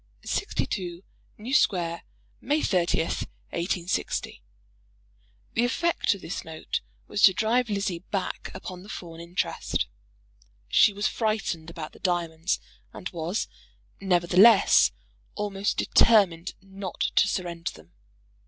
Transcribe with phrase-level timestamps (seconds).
[0.25, 1.03] 62,
[1.37, 2.01] New Square,
[2.39, 4.21] May 30, 186."
[5.53, 9.85] The effect of this note was to drive Lizzie back upon the Fawn interest.
[10.67, 12.59] She was frightened about the diamonds,
[12.91, 13.47] and was,
[13.99, 14.91] nevertheless,
[15.35, 17.91] almost determined not to surrender them.